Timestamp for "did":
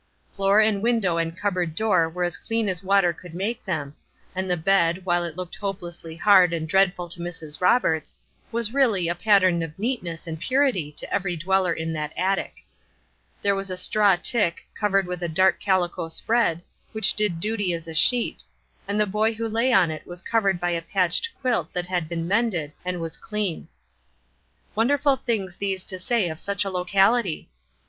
17.13-17.39